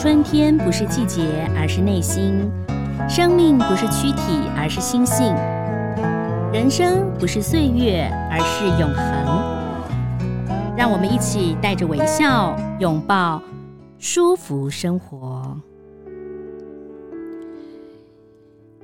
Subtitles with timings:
[0.00, 2.50] 春天不是季节，而是内心；
[3.06, 5.34] 生命不是躯体，而是心性；
[6.54, 10.74] 人生不是岁月，而是永恒。
[10.74, 13.42] 让我们一起带着微笑，拥抱
[13.98, 15.54] 舒服生活。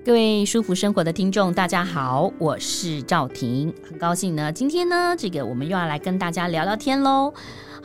[0.05, 7.33] 各位舒服生活的听众，大家好，我是赵婷，很高兴呢，今天呢，这个我们又要来跟大家聊聊天喽。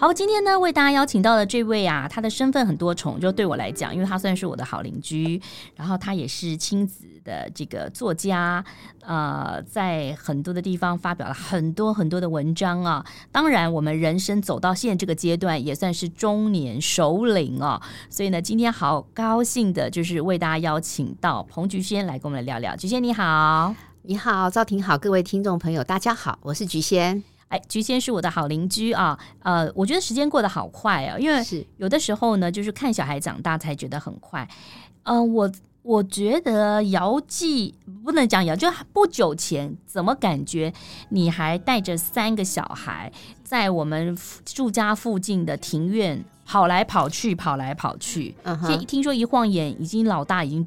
[0.01, 5.39] 好，今天呢，为大家邀请到的这位啊，他的身份很多重，就对我来讲，因为他算是我的好邻居，
[5.75, 8.65] 然后他也是亲子的这个作家，
[9.01, 13.05] 呃，在很多的地方发表了很多很多的文章啊。
[13.31, 17.79] 当然，我们人生走到现在这个阶段，也算是中年熟龄啊。
[18.09, 22.75] 所以呢，今天好高兴的就是为大家邀请到彭菊仙来跟我们聊聊。
[22.75, 27.30] 菊仙你好，你好，赵婷好，各位听众朋友大家好，我是菊仙。
[27.51, 31.43] 哎，菊仙是我的好邻居啊，呃，我觉得时间过得好快啊，因为
[31.75, 34.47] 有的时候呢，就是看小孩长大才觉得很快。
[35.03, 37.75] 呃，我我觉得姚记
[38.05, 40.71] 不能讲姚，就不久前怎么感觉
[41.09, 43.11] 你还带着三个小孩
[43.43, 48.33] 在我们住家附近的庭院跑来跑去，跑来跑去。
[48.43, 50.65] 嗯哼，现在听说一晃眼，已经老大已经。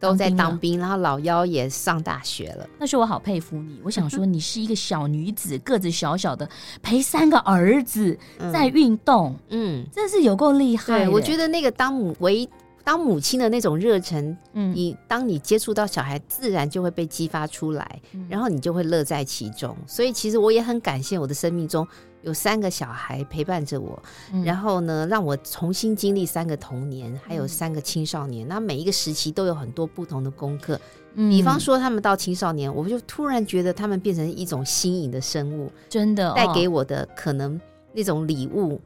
[0.00, 2.66] 都在当兵，然后老幺也上大学了。
[2.78, 6.48] 那时候我好佩服你，我想说 你是一个小女子，个子小小的，
[6.82, 8.18] 陪三个儿子
[8.52, 11.04] 在运动，嗯，真是有够厉害。
[11.04, 12.48] 对，我觉得那个当母为
[12.88, 18.00] 当母亲的那种热忱，嗯，你当你接触到小孩，自然就会被激发出来，
[18.30, 19.76] 然后你就会乐在其中。
[19.86, 21.86] 所以其实我也很感谢我的生命中。
[22.22, 28.48] 有三个小孩陪伴着我，嗯、然后呢，让我重新经历三个童年，还有三个青少年。
[28.48, 30.80] 那、嗯、每一个时期都有很多不同的功课。
[31.12, 37.60] 嗯、比方说，他们到青少年，我就突然觉得他们变成一种新颖的生物，真的带给我的可能
[37.92, 38.80] 那种礼物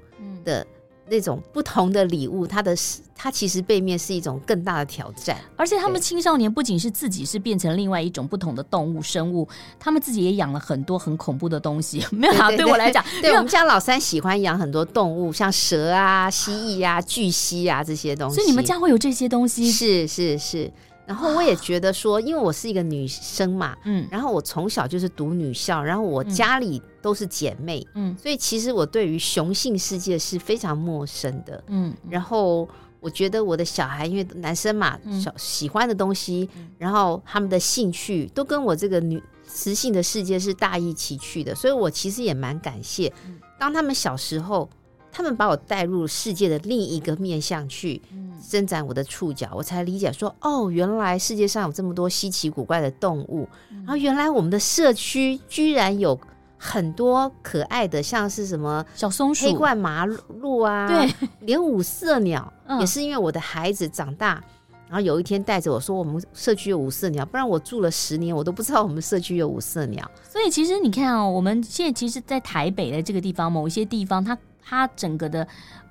[0.44, 0.66] 的。
[1.06, 2.74] 嗯那种不同的礼物，它的
[3.14, 5.36] 它其实背面是一种更大的挑战。
[5.56, 9.46] 而且他们青少年不仅是自己是变成另外一种不同的动物生物，
[9.78, 12.02] 他们自己也养了很多很恐怖的东西。
[12.12, 18.36] 没有啊，对我来讲，对我们家老三喜欢养很多动物，像蛇啊、蜥蜴啊、巨蜥啊这些东西。
[18.36, 19.70] 所以你们家会有这些东西？
[19.70, 20.70] 是是是。
[21.04, 32.68] 然后我也觉得说，因为我是一个女生嘛，嗯，然后我从小就是读女校，然后我家里都是姐妹，嗯，所以其实我对于雄性世界是非常陌生的，嗯，然后
[33.00, 36.48] 我觉得我的小孩，因为男生嘛，小喜欢的东西，
[36.78, 43.12] 然后他们的兴趣都跟我这个女雌性的世界是大一起去的，所以我其实也蛮感谢，
[43.58, 44.68] 当他们小时候。
[45.12, 48.00] 他们把我带入世界的另一个面向去
[48.42, 56.18] 伸展我的触角，我才理解说，哦，原来世界上有这么多稀奇古怪的动物，然后原来我们的社区居然有
[56.56, 61.14] 很多可爱的，像是什么小松鼠、黑冠麻鹭啊，对，
[61.46, 62.50] 连五色鸟。
[62.80, 64.42] 也是因为我的孩子长大，
[64.88, 70.10] 然后有一天带着我说，我们社区有五色鸟，不然我住了十年，我都不知道我们社区有五色鸟。
[70.26, 74.36] 所以其实你看哦，我们现在其实，在台北的这个地方，某一些地方它。
[74.62, 75.46] 它整个的，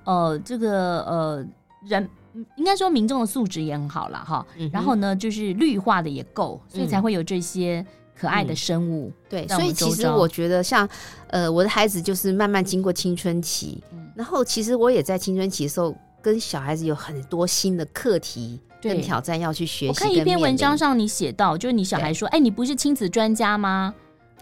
[0.06, 1.46] 呃，这个呃
[1.88, 2.10] 人
[2.56, 9.08] 应该说民众的素质也很好了哈，嗯、然后呢，就是绿化的也够，所以才会有这些可爱的生物。
[9.08, 10.88] 嗯、对，所以其实我觉得像
[11.28, 19.88] 呃我的孩子就是慢慢经过青春期，嗯、然后其实我也在青春期的时候跟小孩子有很多新的课题跟挑战要去学习。
[19.90, 23.94] 我看一篇文章上你写到，就是你小孩说，哎，你不是亲子专家吗？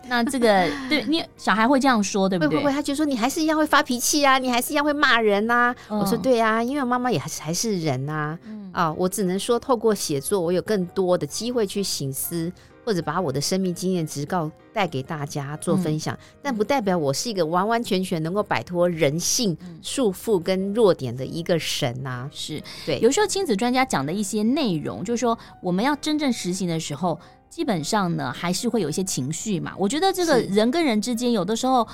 [0.08, 2.58] 那这个对你小孩会这样说，对不对？
[2.58, 8.40] 会不会，他就说你还是一样会发脾气啊，你还是一样会骂人呐、我说对啊，因为妈妈也还是还是人呐、啊。
[8.46, 12.52] 嗯、啊，我只能说透过写作，我有更多的机会去省思，
[12.84, 16.16] 或者把我的生命经验直告带给大家做分享。
[16.16, 22.30] 嗯、但不代表我是一个完完全全能够摆脱人性束缚跟弱点的一个神呐、啊。
[22.34, 27.20] 是对，有时候亲子专家讲的一些内容，就是说我们要真正实行的时候。
[27.50, 29.74] 基本上呢，还是会有一些情绪嘛。
[29.78, 31.86] 我觉得这个人跟人之间，有的时候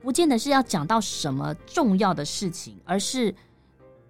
[0.00, 3.34] 不见得是要讲到什么重要的事情，而是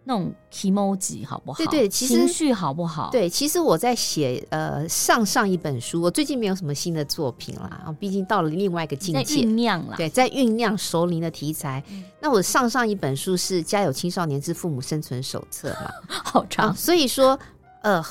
[0.05, 1.59] 那种 emoji 好不好？
[1.59, 3.11] 对对，其实情绪好不好？
[3.11, 9.97] 对，其实我在写呃上上一本书，我最近没有什么新的作品啦，毕竟到了另外一个境界，在酝酿了。
[9.97, 11.83] 对，在酝酿熟龄的题材。
[11.91, 16.75] 嗯、那我上上一本书是《家有青少年之父母生存手册》嘛， 好长、呃。
[16.75, 17.39] 所以说，
[17.83, 18.03] 呃。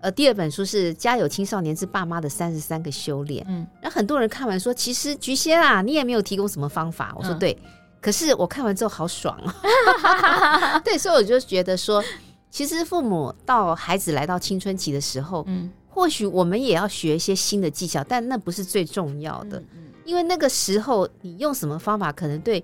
[0.00, 3.42] 呃，第二本书是《家有青少年之爸妈的三十三个修炼》。
[3.48, 7.14] 嗯，然后很多人看完说，其实菊仙啊，你也没有提供什么方法。
[7.16, 7.70] 我说对，嗯、
[8.00, 10.78] 可是我看完之后好爽啊！
[10.84, 12.04] 对，所以我就觉得说，
[12.50, 22.62] 其实父母到孩子来到青春期的时候，嗯，或许我们也要学一些新的技巧，但那不是最重要的，嗯，嗯，因为那个时候你用什么方法，可能对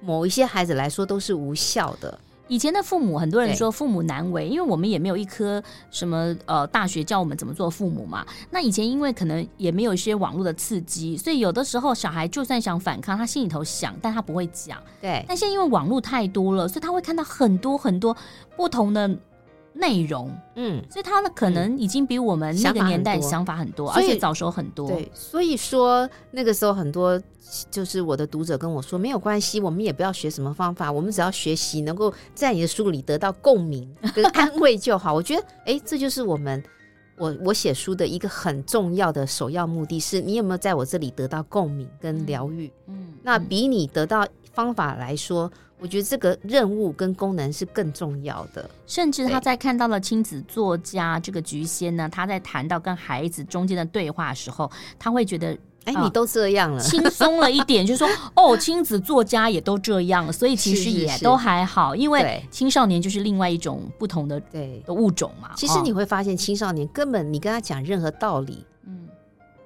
[0.00, 2.18] 某一些孩子来说都是无效的。
[2.48, 8.26] 以前的父母，很多人说父母难为，因为我们也没有一颗什么呃大学教我们怎么做父母嘛。
[8.50, 14.78] 那以前因为可能也没有一些网络的刺激，所以有的时候小孩就算想反抗，他心里头想，但他不会讲。
[15.00, 15.24] 对。
[15.26, 18.14] 但现在因为网络太多了，所以他会看到很多很多
[18.56, 19.08] 不同的
[19.74, 20.30] 内容。
[20.56, 20.82] 嗯。
[20.90, 24.88] 所以他呢，可能已经比我们那个年代想法很多，而且早熟很多。
[24.88, 25.10] 对。
[25.14, 27.20] 所以说那个时候很多。
[27.70, 35.12] 就是我的读者跟我说，没有关系，我们也不要学什么方法，我们只要学习能够在你的书里得到共鸣 跟安慰就好。
[35.12, 36.62] 我觉得，哎，这就是我们
[37.18, 42.72] 我我写书的一个很重要的首要目的，是你有没有在我这里得到共鸣跟疗愈。
[42.86, 45.50] 嗯，那比你得到方法来说，
[45.82, 48.70] 我觉得这个任务跟功能是更重要的。
[48.86, 55.58] 甚至他在看到了亲子作家这个菊仙呢，他在谈到跟孩子中间的对话的时候，他会觉得。
[55.84, 65.50] 哎，你都这样了，轻松了一点，就是说 哦，亲子作家也都这样，所以其实也都还好，因为青少年就是另外一种不同的对的物种嘛。
[65.56, 69.08] 其实你会发现，青少年根本你跟他讲任何道理，嗯，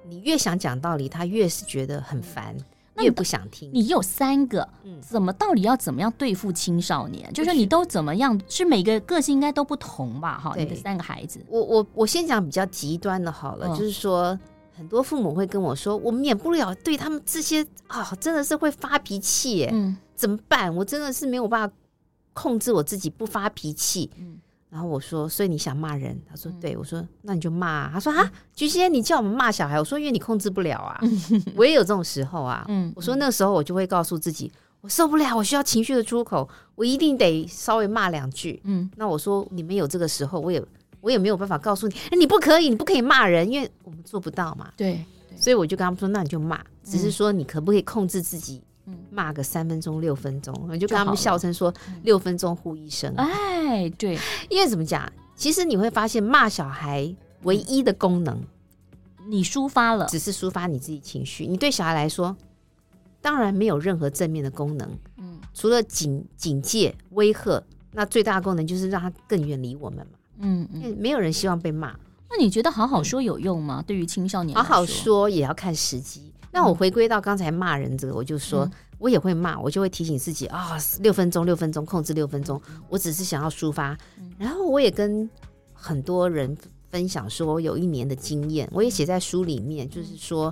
[0.09, 2.57] 你越想讲道理，他越是觉得很烦，
[2.97, 3.69] 越不想听。
[3.73, 7.31] 你有三个，嗯，怎么到底要怎么样对付青少年？
[7.33, 8.39] 就是你都怎么样？
[8.47, 10.37] 是每个个性应该都不同吧？
[10.37, 14.37] 哈，你的三个孩子，我我我先讲比较极端的好了，就是说。
[14.77, 19.67] 很多父母会跟我说：“我免不了对他们这些啊，真的是会发脾气，
[20.13, 20.71] 怎么办？
[20.75, 21.75] 我真的是没有办法
[22.33, 24.11] 控制我自己不发脾气。
[24.19, 24.37] 嗯，
[24.77, 26.15] 然后我说：所以你想骂人？
[26.29, 26.77] 他说：对。
[26.77, 27.89] 我说：那你就骂。
[27.89, 29.79] 他说：啊，菊仙，你叫我们骂小孩？
[29.79, 31.01] 我说：因为你控制不了啊。
[31.55, 32.63] 我也有这种时候啊。
[32.69, 34.51] 嗯，我说那时候我就会告诉自己，
[34.81, 38.61] 我受不了，我需要情绪的出口，我一定得稍微骂两句。
[38.65, 40.63] 嗯，那我说你们有这个时候，我也。”
[40.99, 44.67] 我也没有办法告诉你，哎，你不可以，你不可以骂人，因为我们做不到嘛。
[44.75, 45.05] 对，
[45.37, 48.61] 所以我就跟他们说，那你就骂，只是说你可不可以控制自己，
[49.09, 51.73] 骂个三分钟、六分钟，我就跟他们笑称说，
[52.03, 53.13] 六分钟呼一声。
[53.15, 54.17] 哎，对，
[54.49, 55.11] 因为怎么讲？
[55.35, 58.41] 其实你会发现，骂小孩唯一的功能，
[59.27, 61.45] 你抒发了，只是抒发你自己情绪。
[61.45, 62.35] 你对小孩来说，
[63.21, 64.97] 当然没有任何正面的功能。
[65.17, 70.13] 嗯，除了警警戒、威吓，那最大的功能就是让他更远离我们嘛。
[70.39, 71.95] 嗯，嗯，没有人希望被骂。
[72.29, 73.81] 那你觉得好好说有用吗？
[73.81, 76.33] 嗯、对于青少年，好好说也要看时机。
[76.57, 82.59] 那我回归到刚才骂人这个，我就说、嗯、我也会骂，我就会提醒自己啊，六分钟，六分钟，控制六分钟。
[82.89, 83.95] 我只是想要抒发。
[84.39, 85.29] 然后我也跟
[85.71, 86.57] 很多人
[86.89, 90.51] 分享说，我有一年的经验，我也写在书里面，就是说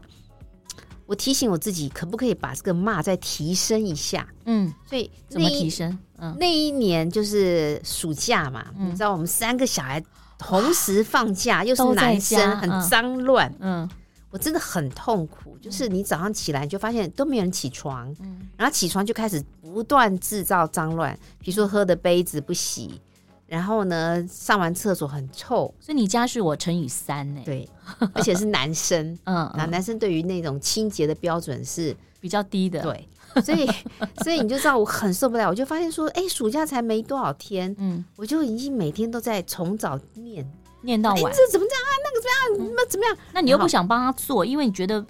[1.07, 4.27] 我提醒我自己，可不可以把这个骂再提升一下？
[4.45, 5.97] 嗯，所以怎么提升？
[6.19, 9.99] 嗯，那一年就是暑假嘛，嗯、你知道我们三个小孩
[10.37, 13.51] 同时放假，又是男生，很脏乱。
[13.59, 13.89] 嗯，
[14.29, 23.01] 我真的很痛苦，就是你早上起来你就发现都没有人起床，嗯，然后起床就开始不断制造脏乱，比如说喝的杯子不洗，
[23.47, 27.41] 然后呢上完厕所很臭，所以你家是我乘以三呢？
[27.43, 27.67] 对，
[28.13, 33.09] 而且是男生， 嗯，那男生对于那种清洁的标准是比较低的，对。
[33.43, 33.67] 所以，
[34.23, 40.49] 所以你就知道我很受不了，我就发现说，哎，暑假才没多少天，嗯，我就已经每天都在从早念
[40.83, 41.91] 念到晚，这怎么这样啊？
[42.01, 42.73] 那个怎么样？
[42.77, 43.17] 那怎么样？
[43.33, 45.05] 那你又不想帮他做，因为你觉得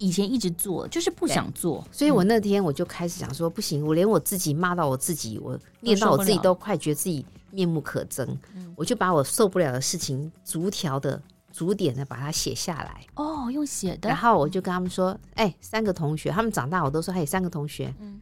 [0.00, 1.86] 以前一直做，就是不想做。
[1.92, 8.26] 所以我那天我就开始想说，不行，我连我自己骂到我自己，我念到我自己都快觉得自己面目可憎，
[8.74, 11.22] 我就把我受不了的事情逐条的。
[11.52, 14.08] 逐点的把它写下来哦，用写的。
[14.08, 18.20] 然后我就跟他们说：“哎、欸，三个同学，他们长大我都说，还有三个同学，嗯，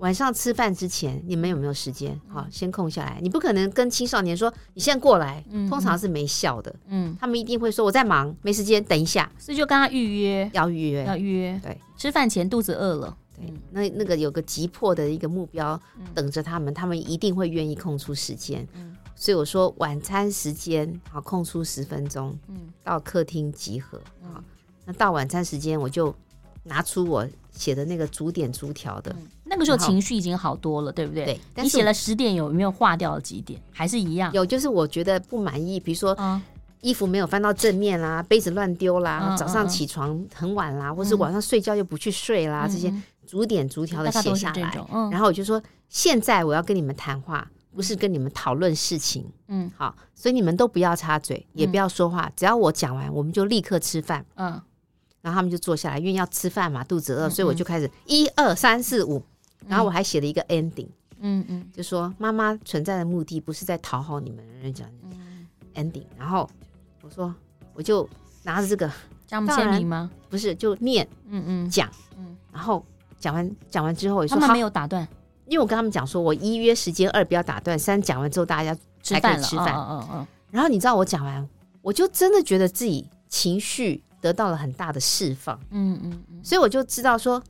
[0.00, 2.18] 晚上吃饭之前你们有没有时间？
[2.28, 3.18] 好，先空下来。
[3.22, 6.74] 你不可能跟青少年说你现在过来，通常是没效的。
[6.86, 9.30] 嗯，他们一定会说我在忙，没时间，等一下。
[9.38, 11.60] 所以就跟他预约，要预约，要预约。
[11.62, 15.78] 对，吃饭前肚子饿了，对，那那个有个急迫的一个目标
[16.14, 18.66] 等着他们，他们一定会愿意空出时间。
[18.74, 24.32] 嗯。”所以我说晚餐时间好，空出十分钟，嗯，到客厅集合啊。
[24.38, 24.44] 嗯、
[24.86, 26.14] 那到晚餐时间，我就
[26.62, 29.28] 拿出我写的那个逐点逐条的、嗯。
[29.50, 31.24] 那个时候情绪已经好多了，对不对？
[31.26, 31.40] 对。
[31.62, 33.60] 你写了十点，有没有划掉了几点？
[33.70, 34.32] 还是一样？
[34.32, 36.40] 有，就是我觉得不满意，比如说、嗯、
[36.80, 42.94] 衣服没有翻到正面啦，杯子乱丢啦，嗯、早上起床很晚啦，嗯、或是晚上睡觉又不去睡啦，嗯、这些
[43.26, 44.86] 逐点逐条的写下来。
[44.92, 47.46] 嗯、然后我就说，现在我要跟你们谈话。
[47.72, 54.60] 不是跟你们讨论事情，嗯，好，所以你们都不要插嘴，也不要说话，嗯、只要我讲完，我们就立刻吃饭，嗯，
[55.22, 59.22] 然后他们就坐下来，因为要吃饭嘛，肚子饿，嗯、所以我就开始一二三四五，
[59.66, 60.88] 然后我还写了一个 ending，
[61.20, 64.88] 嗯嗯，就说妈妈存在的目的不是在讨好你们，人讲
[65.74, 66.48] ending，然后
[67.02, 67.34] 我说
[67.74, 68.08] 我就
[68.42, 68.90] 拿着这个，
[69.26, 70.10] 加签名吗？
[70.28, 72.84] 不是，就念，嗯嗯，讲，嗯，然后
[73.18, 75.06] 讲完讲完之后，他们没有打断。
[75.46, 79.74] 因为我跟他们讲说，我一约时间，二不要打断，三讲完之后大家才可以吃饭。
[79.74, 80.26] 嗯嗯嗯。
[80.48, 81.48] 然后你知道我讲完，
[81.82, 85.58] 我就真的觉得自己情绪得到了很大的释放。
[85.70, 86.40] 嗯嗯嗯。
[86.44, 87.42] 所以我就知道说，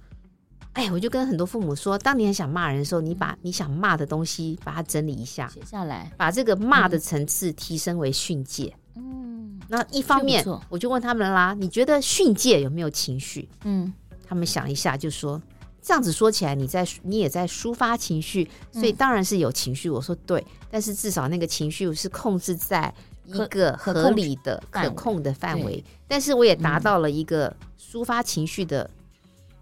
[0.74, 8.72] 哎，我就跟很多父母说，当你很想骂人的时候，你把你想骂的东西把它整理一下，写下来，把这个骂的层次提升为训诫。
[8.94, 9.60] 嗯。
[9.68, 13.48] 那一方面，我就问他们啦，你觉得训诫有没有情绪？
[13.64, 13.92] 嗯。
[14.26, 15.40] 他们想一下，就说。
[15.82, 19.88] 这样子说起来，你在你也在抒发情绪，所以当然是有情绪。
[19.88, 22.92] 我说对，但是至少那个情绪是控制在
[23.24, 25.82] 一个合理的、可控的范围。
[26.06, 28.88] 但是我也达到了一个抒发情绪的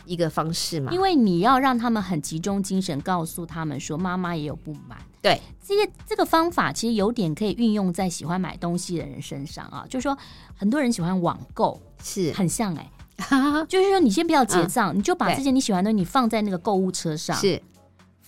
[0.09, 0.93] 一个方式嘛。
[0.93, 4.99] 因为你要让他们很集中精神，告诉他们说妈妈也有不满。
[5.21, 9.85] 对，这个这个方法其实有点可以运用在喜欢买东西的人身上啊。
[9.89, 10.17] 就是说，
[10.57, 12.93] 很多人喜欢网购，是很像哎、欸。
[13.67, 17.37] 就是说，你先不要结账，嗯，你就把这些你喜欢的东西你放在那个购物车上。
[17.37, 17.61] 是，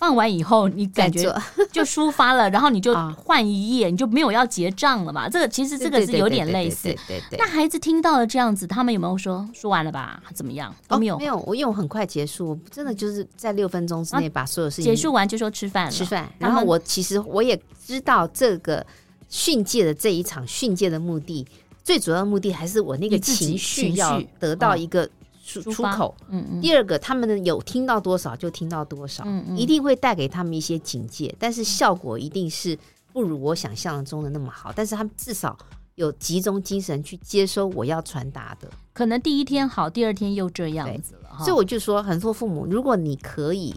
[0.00, 1.30] 放完以后你感觉
[1.70, 5.28] 就抒发了，然后你就换一页，你就没有要结账了嘛。
[5.28, 6.84] 这个其实这个是有点类似。
[7.06, 7.38] 对对。
[7.38, 10.22] 那孩子听到了这样子，他们有没有说说完了吧？
[10.32, 10.74] 怎么样？
[10.88, 11.36] 都没有，没有。
[11.46, 15.90] 我因为我很快结束，真的就是在六分钟之内把所有事情结束完就说吃饭了。
[15.90, 16.26] 吃饭。
[16.38, 18.84] 然后我其实我也知道这个
[19.28, 21.46] 训诫的这一场训诫的目的。
[21.82, 25.08] 最主要的目的还是我那个情绪要得到一个
[25.44, 26.14] 出出口。
[26.28, 26.60] 嗯嗯。
[26.60, 32.78] 第二个，他们有听到多少就听到多少，嗯嗯，一定会带给他们一些警戒，但是效果一定是
[33.12, 34.72] 不如我想象中的那么好。
[34.74, 35.56] 但是他们至少
[35.94, 38.68] 有集中精神去接收我要传达的。
[38.92, 41.38] 可能第一天好，第二天又这样子了。
[41.38, 43.74] 所以我就说，很多父母，如果你可以，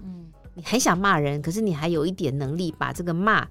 [0.54, 3.48] 你很想骂人，可是你还有一点能力把这个骂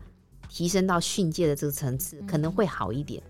[0.48, 3.22] 提升到训诫的这个层次，可能会好一点。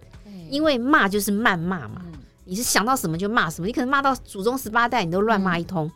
[0.51, 2.05] 因为骂就是谩骂嘛，
[2.53, 5.91] 你是想到什么就骂什么，你可能骂到祖宗十八代，你都乱骂一通，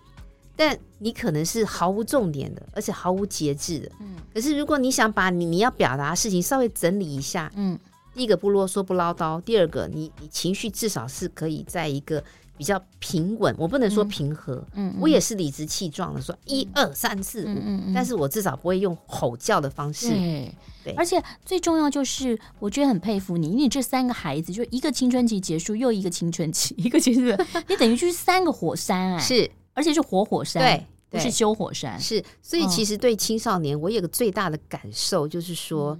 [0.56, 3.90] 但你可能是毫无重点的，而且毫无节制的。
[4.32, 7.78] 可是如果你想把你你要表达的事情稍微整理一下，嗯，
[8.14, 12.24] 第一个不啰嗦不唠叨，第二个你你情绪至少是可以在一个。
[12.56, 35.98] 比较平稳，我不能说平和，嗯，嗯，我也是理直气壮的说一二三四五，但是我至少不会用吼叫的方式，对，对，而且最重要就是，我觉得很佩服你，因为你这三个孩子，就一个青春期结束，又一个青春期， 一个青春期，你等于就是三个火山哎，是，而且是活火山，对，不是修火山，是，所以其实对青少年，我有个最大的感受就是说，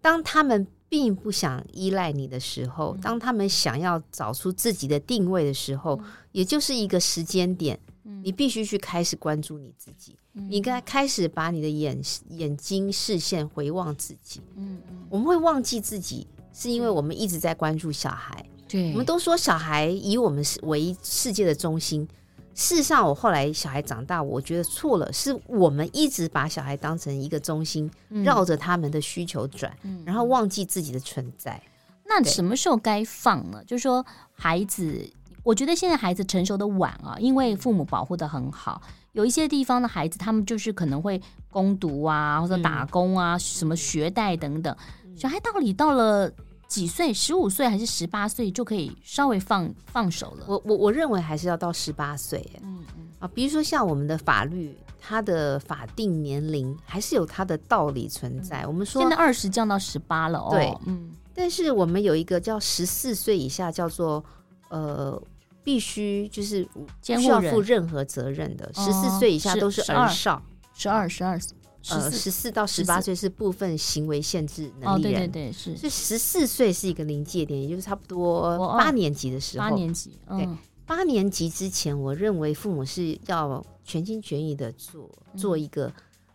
[0.00, 0.66] 当他们。
[0.90, 11.98] 并不想依赖你的时候，当他们想要找出自己的定位的时候，嗯、也就是一个时间点，嗯、你必须去开始关注你自己，嗯、你该开始把你的眼
[12.30, 14.40] 眼睛视线回望自己。
[14.56, 18.44] 嗯嗯，我们会忘记自己，是因为我们一直在关注小孩。
[18.68, 22.06] 对，我们都说小孩以我们为世界的中心。
[22.54, 27.90] 事实上，我后来小孩长大，我觉得错了，是我们一直把小孩当成一个中心，
[28.24, 29.72] 绕着他们的需求转，
[30.04, 31.60] 然后忘记自己的存在。
[32.04, 33.62] 那什么时候该放呢？
[33.64, 35.08] 就是说，孩子，
[35.42, 38.82] 我觉得现在孩子成熟的晚啊，因为父母保护的很好。
[39.12, 44.76] 有一些地方的孩子，他们就是可能会攻读啊，或者打工啊，什么学贷等等。
[45.16, 46.30] 小孩到底到了？
[46.70, 47.12] 几岁？
[47.12, 50.44] 十五岁还是十八岁就可以稍微放放手了？
[50.46, 52.48] 我我我认为还是要到十八岁。
[52.62, 58.62] 嗯嗯啊，比如说像我们的法律，它的法定年龄还是有它的道理存在。
[58.62, 60.50] 嗯、我们说现在二十降到十八了哦。
[60.52, 61.10] 对，嗯。
[61.34, 64.24] 但是我们有一个叫十四岁以下，叫做
[64.68, 65.20] 呃，
[65.64, 68.70] 必须就是不需要负任何责任的。
[68.74, 70.40] 十四岁以下都是儿少，
[70.72, 71.38] 十二十二。
[71.88, 75.74] 呃，十四到十八岁是部分行为限制能力人，哦、对对对，是。
[75.76, 79.68] 所以十四岁是一个临界点，也就是差不多八年级的时候。
[79.68, 80.48] 八年级，嗯、对，
[80.84, 85.90] 八年级之前，我认为父母是要全心全意的做做一个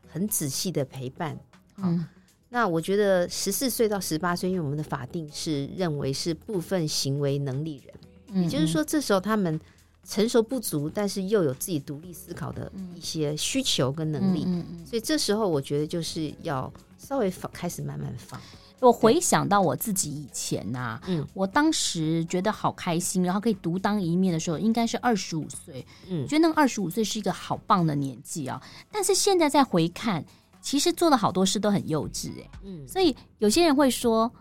[0.07, 1.39] 很仔细的陪伴。
[1.77, 2.05] 嗯，好，
[2.49, 7.95] 那我觉得十四岁到十八岁，因为我们的法定是认为是部分行为能力人，
[8.33, 9.59] 嗯、也就是说，这时候他们。
[10.07, 18.39] 成熟不足，但是又有自己独立思考的一些需求跟能力，嗯嗯嗯、所以这时候我觉得就是要稍微放，开始慢慢放。
[18.81, 28.62] 我回想到我自己以前呐、啊，嗯，我当时觉得好开心，然后可以独当一面的时候，应该是二十五岁，嗯，觉得那个二十五岁是一个好棒的年纪啊。
[28.91, 30.24] 但是现在再回看，
[30.62, 34.31] 其实做了好多事都很幼稚，哎，嗯，所以有些人会说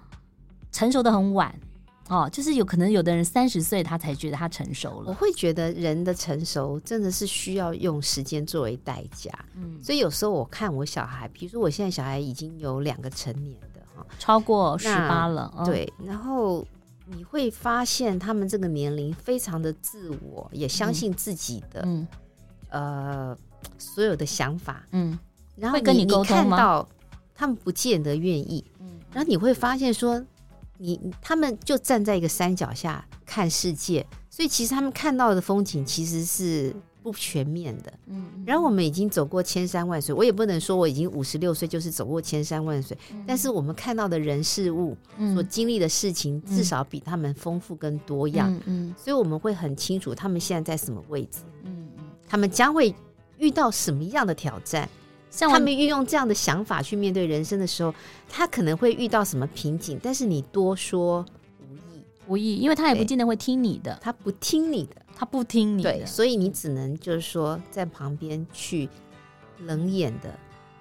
[0.71, 1.59] 成熟的很晚。
[2.08, 5.08] 哦，就是有可能有的人三十岁他才觉得他成熟了。
[5.08, 9.30] 我会觉得人的成熟真的是需要用时间作为代价。
[9.54, 15.52] 嗯，所以有时候我看我小孩，比如说我现在小孩已经有两个成年的哈，超过十八了。
[15.56, 16.66] 哦、对，然后
[17.06, 22.06] 你会发现他们这个年龄非常的自我，也相信自己的嗯，
[22.70, 23.38] 嗯呃
[23.78, 25.18] 所有的想法嗯。
[25.56, 26.56] 然后会跟你沟通吗？
[26.56, 26.88] 看到
[27.32, 30.20] 他们不见得愿意，嗯，然后你会发现说，
[30.78, 36.75] 你他们就站在一个山脚下看世界，所以其实他们看到的风景其实是。
[37.04, 44.97] 不全面的，嗯，然后我们已经走过千山万水，我也不能说我已经五十六岁就是走过千山万水，嗯，但是我们看到的人事物，
[45.35, 51.90] 所经历的事情，嗯，至少比他们丰富跟多样，嗯，嗯，所以我们会很清楚他们现在在什么位置，嗯，
[52.26, 52.95] 他们将会
[53.37, 54.88] 遇到什么样的挑战，
[55.35, 57.95] 像他们运用这样的想法去面对人生的时候，
[58.29, 61.25] 他可能会遇到什么瓶颈，但是你多说
[61.59, 64.97] 无益，无益，因为他也不见得会听你的，他不听你的。
[65.17, 68.88] 他不听你的，对，所以你只能就是说在旁边去
[69.61, 70.29] 冷眼的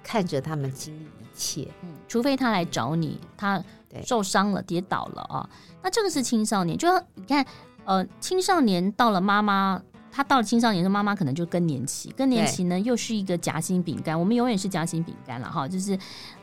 [0.01, 3.63] 看着他们经历一切，嗯，除非他来找你，他
[4.03, 5.48] 受伤了、跌倒了啊，
[5.83, 7.45] 那这个是青少年，就你看，
[7.86, 9.79] 呃，青少年到了妈妈，
[10.15, 15.96] 他到了青少年的妈妈可能就更年期，更年期呢又是一个夹心饼干，我们永远是夹心饼干了哈，就是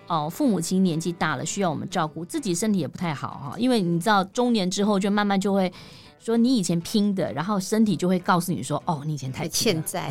[0.09, 5.73] 哦、呃，父母亲年纪大了需要我们照顾，自己身体也不太好哈，因为你知道中年之后就慢慢就会。
[6.21, 10.11] 说你以前拼的，然后身体就会告诉你说：“哦，你以前太欠债，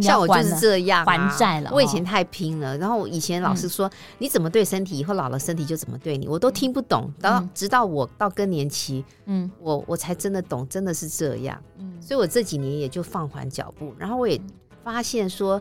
[0.00, 1.70] 像我就是这样、啊、还债了。
[1.74, 7.12] 我以前太拼了，然后我以前老师说、嗯、你怎么对身体，以后老了身体就怎么对你，我都听不懂。
[7.20, 11.60] 然后直到我到更年期，嗯，我我才真的懂，真的是这样。
[11.78, 14.40] 嗯，所以我这几年也就放缓脚步，然后我也
[14.84, 15.60] 发现说，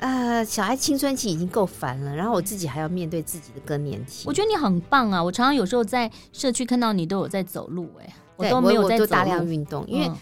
[0.00, 4.28] 呃，小孩青春期已经够烦了，然后我自己还要面对自己的更年期。
[4.28, 5.24] 我觉得你很棒啊！
[5.24, 8.14] 我常常有时候在社区看到你都有在走路、欸，哎。
[8.36, 10.16] 我都没有在大量运动，因为、嗯、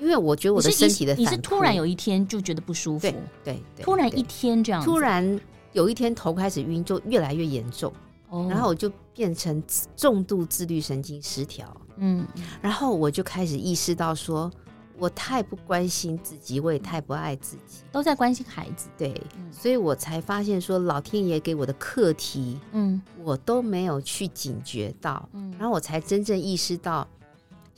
[0.00, 3.12] 因为我觉得我的身体的你是，突然有一天就觉得不舒服，对
[3.44, 5.38] 对，对，突然一天这样，突然
[5.72, 7.92] 有一天头开始晕，就越来越严重，
[8.30, 9.62] 哦，然后我就变成
[9.94, 12.26] 重度自律神经失调，嗯，
[12.62, 14.50] 然后我就开始意识到说，
[14.96, 27.06] 我太不关心自己，我也太不爱自己，都在关心孩子，对，嗯、所以我才发现说，老天爷给我的课题，嗯，我都没有去警觉到，嗯，然后我才真正意识到。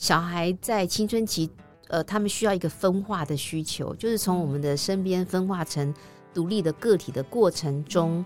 [0.01, 1.51] 小孩在青春期，
[1.89, 5.95] 呃，他们需要一个分化的需求，就是从我们的身边分化成
[6.33, 8.25] 独立的个体的过程中，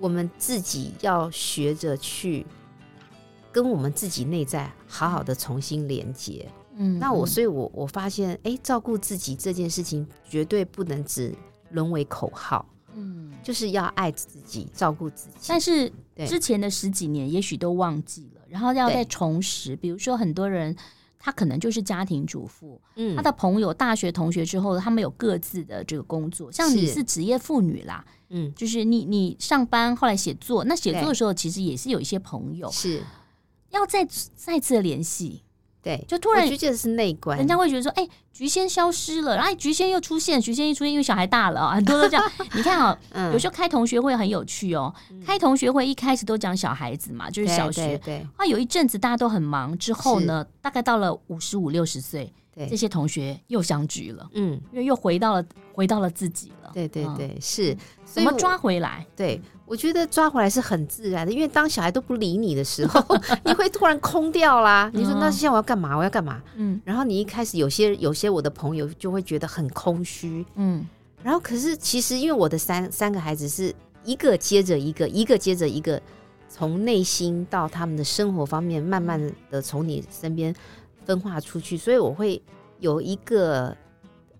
[0.00, 2.46] 我们自己要学着去
[3.52, 6.48] 跟我们自己内在好好的重新连接。
[6.76, 11.34] 嗯，那我，所以我我发现，哎，照顾自己这件事情绝对不能只
[11.72, 12.64] 沦为口号。
[12.94, 15.36] 嗯，就是要爱自己，照顾自己。
[15.46, 15.92] 但是
[16.26, 19.76] 之前的十几年，也许都忘记了，然后要再重拾。
[19.76, 20.74] 比如说，很多人。
[21.24, 26.50] 他可能就是家庭主妇，嗯，他的朋友、大学同学之后，他们有各自的这个工作。
[26.50, 27.04] 像你是。
[27.04, 33.02] 职业妇女啦，嗯，就是你你上班后来写作，那写作的时候其实也是有一些朋友，是。
[33.70, 35.42] 要再再次联系。
[35.82, 42.32] 对，就突然我觉得是内观，人家会觉得说：“哎、欸，菊仙消失了。”然后菊仙又出现，菊仙一出现，因为小孩大了啊，很多都这样。
[42.54, 44.94] 你看啊、嗯，有时候开同学会很有趣哦。
[45.10, 47.98] 嗯、开同学会一开始都讲小孩子嘛，就是小学。
[47.98, 48.24] 对。
[48.36, 54.28] 啊，有一阵子大家都很忙，之后呢，大概到了五十五六十岁，这些同学又相聚了。
[54.34, 56.70] 嗯，因为又回到了回到了自己了。
[56.74, 59.06] 对对对，嗯、是怎么抓回来？
[59.16, 59.40] 对。
[59.64, 63.02] 我觉得抓回来是很自然的，因为当小孩都不理你的时候，
[63.42, 64.90] 你会突然空掉啦。
[64.92, 65.96] 你说那现在我要干嘛？
[65.96, 66.42] 我要干嘛？
[66.56, 70.86] 嗯，然后你一开始有些有些我的朋友就会觉得很空虚，嗯，
[71.22, 75.98] 然后可是其实因为我的三三个孩子是一个接着一个，一个接着一个，
[76.50, 79.18] 从内心到他们的生活方面，慢慢
[79.50, 80.54] 的从你身边
[81.04, 82.42] 分化出去，所以我会
[82.80, 83.76] 有一个。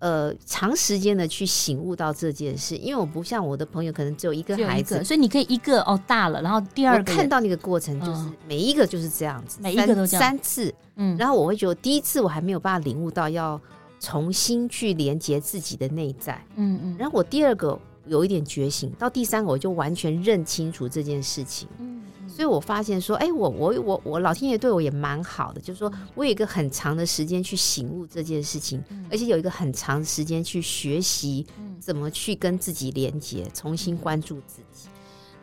[0.02, 10.20] 呃，长时间的去醒悟到这件事，因为我不像我的朋友，可能只有一个孩子，所以你可以一个哦大了，然后第二个看到那个过程，就是每一个就是这样子，嗯、每一个都这样。
[10.20, 13.60] 三次，嗯，然后我会觉得第一次我还没有办法领悟到要
[14.00, 22.02] 重新去连接自己的内在，嗯嗯，然后我第二个有一点觉醒，到第三个我就完全认清楚这件事情，嗯。
[22.34, 31.46] 所以我发现说，哎、欸，我我我我老天爷对我也蛮好的，就是说我有一个很长的时间去醒悟这件事情，而且有一个很长的时间去学习
[31.78, 34.88] 怎么去跟自己连接，重新关注自己。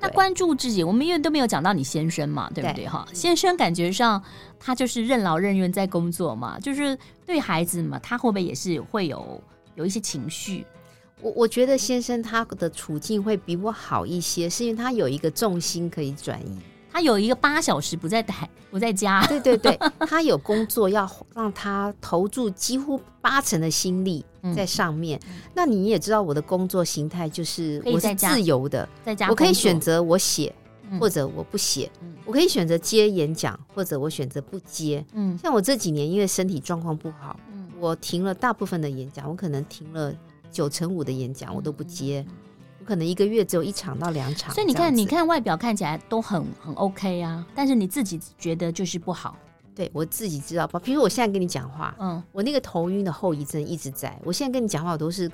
[0.02, 2.88] 那关注自己，我们因为都没有讲到你先生嘛，对不对？
[2.88, 4.24] 哈，先生感觉上
[4.58, 9.40] 他就是任劳任怨在工作嘛，就是对孩子嘛，他会不会也是会有
[9.76, 10.66] 有一些情绪？
[11.22, 16.58] 我我觉得先生他的处境会比我好一些，是因为他有一个重心可以转移。
[17.00, 25.18] 他有一个八小时不在台不在家，对对对， 他有工作要让他投注几乎八成的心力在上面。
[25.26, 30.54] 嗯、那你也知道我的工作形态就是我是自由的，在家我可以选择我写
[31.00, 35.02] 或者我不写，嗯，我可以选择接演讲或者我选择不接。
[35.14, 40.14] 嗯，像我这几年因为身体状况不好，嗯，我停了大部分的演讲，我可能停了
[40.52, 42.26] 九成五的演讲我都不接。
[42.80, 44.54] 我可能一个月只有一场到两场。
[44.54, 49.38] 所以你看，你看外表看起来都很很 OK 啊，但是你自己觉得就是不好。
[49.76, 50.80] 对，我自己知道吧？
[50.80, 54.20] 比如我现在跟你讲话，嗯，我那个头晕的后遗症一直在。
[54.26, 55.32] 我现在跟你讲话，我都是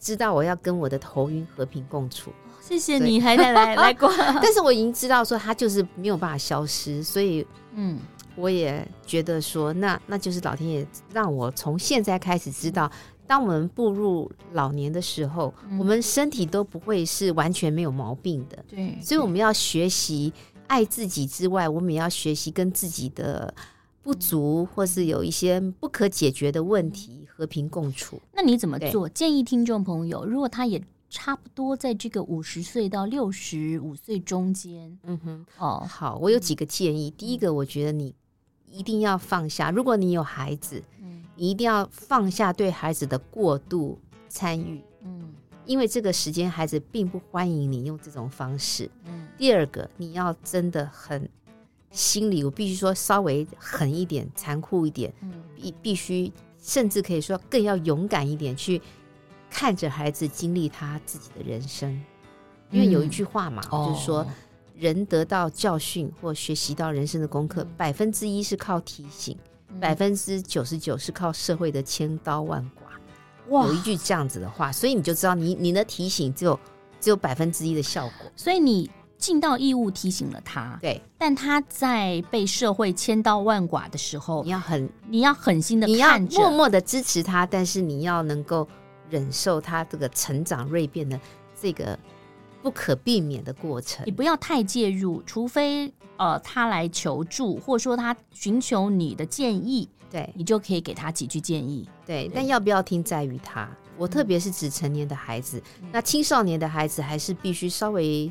[0.00, 2.30] 知道我要跟我的头晕和平共处。
[2.62, 4.10] 谢谢你还在来来过，
[4.42, 7.98] 但是我已经知道说它就是没有办法消失，所以 嗯，
[8.34, 12.90] 我也觉得说那那就是老天爷让我从现在开始知道，
[13.26, 18.64] 当我们步入老年的时候，嗯、我们身体都不会是完全没有毛病的。
[18.68, 20.32] 对，所以我们要学习
[20.66, 23.52] 爱自己之外，我们也要学习跟自己的
[24.02, 28.20] 不足或是有一些不可解决的问题和平共处。
[28.32, 29.08] 那你怎么做？
[29.08, 30.82] 建议听众朋友，如果他也。
[31.08, 37.08] 差不多在这个五十岁到六十五岁中间，嗯哼，哦，好，我有几个建议。
[37.08, 38.12] 嗯、第一个，我觉得你
[38.68, 48.90] 一定要放下，如果你有孩子，嗯，你一定要放下对孩子的过度参与，嗯，因为这个时间孩子并不欢迎你用这种方式。
[49.04, 51.28] 嗯，第二个，你要真的很
[51.90, 58.80] 心里，我必须说稍微狠一点、残酷一点，嗯，必必须，甚至可以说更要勇敢一点去。
[59.48, 61.90] 看着孩子经历他自己的人生，
[62.70, 64.26] 因为有一句话嘛，嗯、就是说，
[64.74, 69.38] 人得到教训或学习到人生的功课，百分之一是靠提醒，
[69.80, 72.82] 百分之九十九是靠社会的千刀万剐。
[73.50, 76.58] 哇，有一句这样子的话，所以你就知道你，你你的提醒只有
[77.00, 78.30] 只有百分之一的效果。
[78.34, 88.68] 所以你尽到义务提醒了他，对，但他在被社会千刀万剐的时候，你要很你要狠心的，你要默默的支持他，但是你要能够。
[89.08, 91.16] 忍受他这个成长锐变的
[91.54, 91.96] 这个
[92.66, 101.88] 不可避免的过程，你不要太介入，除非呃他来求助，或者说他寻求你的建议，对，你就可以给他几句建议。
[102.04, 103.70] 对，对，但要不要听在于他。
[103.96, 108.28] 我特别是指成年的孩子，嗯、那青少年的孩子还是必须稍微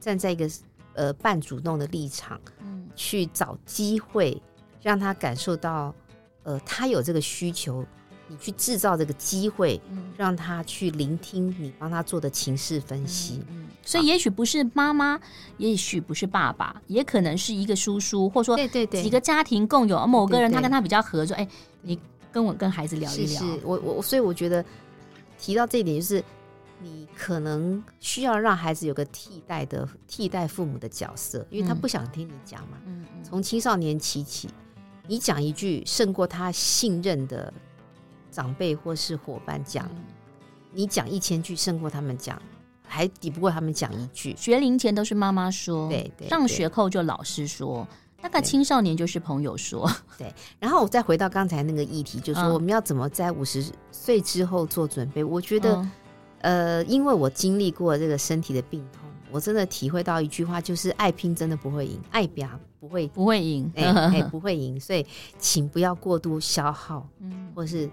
[0.00, 0.50] 站在一个
[0.94, 4.42] 呃半主动的立场，嗯，去找机会
[4.80, 5.94] 让他感受到，
[6.42, 7.86] 呃，他有这个需求。
[8.32, 9.78] 你去制造这个机会，
[10.16, 13.44] 让他去聆听你帮他做的情势分析。
[13.50, 15.20] 嗯，所以也许不是妈妈，
[15.58, 21.36] 也许不是爸爸，也可能是一个叔叔，或者说对对对，几个家庭共有某个人，他跟他比较合作。
[21.36, 21.46] 哎，
[21.82, 21.98] 你
[22.32, 23.42] 跟我跟孩子聊一聊。
[23.42, 24.64] 是，是我我所以我觉得
[25.38, 26.24] 提到这一点，就是
[26.80, 32.78] 你可能需要让孩子有个替代的替代父母的角色，因为他不想听你讲嘛。
[33.22, 34.48] 从青少年期起，
[35.06, 37.52] 你讲一句胜过他信任的。
[38.32, 39.86] 长辈或是伙伴讲，
[40.72, 42.40] 你讲一千句胜过他们讲，
[42.88, 44.34] 还抵不过他们讲一句。
[44.36, 47.86] 学龄前都是妈妈说，对对，上学后就老师说，
[48.22, 49.86] 大概青少年就是朋友说。
[50.16, 55.22] 对，然后我再回到刚才那个议题，就是说我们要怎么在五十岁之后做准备？
[55.22, 55.88] 我觉得，
[56.40, 62.48] 呃，因为我经历过这个身体的病痛，我真的体会到一句话，就是爱拼真的不会赢，爱表
[62.80, 65.06] 不会不会赢，哎哎不会赢，所以
[65.38, 67.90] 请不要过度消耗， 嗯，或是。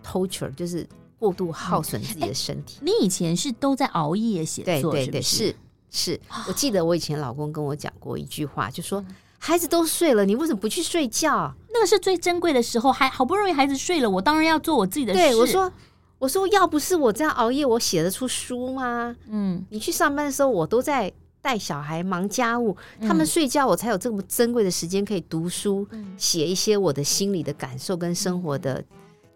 [0.00, 0.86] Torture 就是
[1.18, 2.78] 过度耗损自己的身体。
[2.82, 5.54] 你以前是都在熬夜写作，对对对，是
[5.90, 6.20] 是。
[6.48, 9.04] 我记得我以前老公跟我讲过一句话，就说
[9.38, 11.54] 孩子都睡了，你为什么不去睡觉？
[11.72, 15.18] 那个是最珍贵的时候，还好不容易孩子睡了，我当然要做我自己的事。
[15.18, 15.72] 对，我说，
[16.18, 19.14] 我说要不是我这样熬夜，我写得出书吗？
[19.28, 25.86] 嗯，你去上班的时候，我都在带小孩、忙家务，他们睡觉，我才有这么珍贵的时间可以读书，
[26.18, 28.84] 写一些我的心里的感受跟生活的。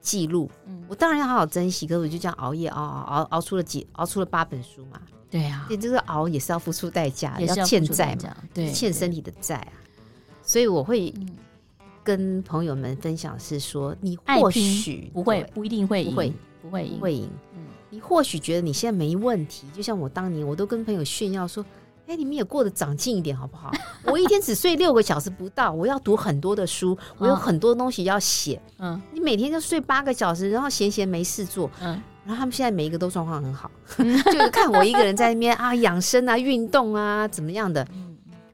[0.04, 1.86] 记录，嗯，我当然要好好珍惜。
[1.86, 5.00] 可是我就这样熬夜熬熬熬熬出了几熬出了八本书嘛。
[5.30, 9.72] 对啊，也就是熬也是要付出代价，要欠债嘛，对，欠身体的债啊。
[10.42, 11.12] 所以我会
[12.04, 17.30] 跟朋友们分享是说，你或许不会不一定会赢，会不会赢会赢。
[17.56, 21.64] 嗯，你或许觉得你现在没问题，就像我当年，我都跟朋友炫耀说。
[22.06, 23.72] 哎，你们也过得长进一点好不好？
[24.06, 28.60] 我一天只睡六个小时不到，我要读很多的书，我有很多东西要写。
[28.78, 31.70] 嗯，你每天就睡八个小时，然后闲闲没事做。
[31.80, 37.86] 嗯，然后他们现在每一个都状况很好， 就是看我一个人在那边啊养生啊运动啊怎么样的。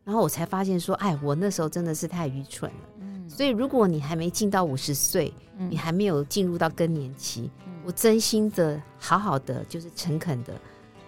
[0.04, 2.78] 然后我才发现说，哎，我那时候真的是太愚蠢了。
[3.00, 7.50] 嗯，所以如果你还没进到五十岁，你还没有进入到更年期，
[7.84, 10.54] 我真心的好好的就是诚恳的。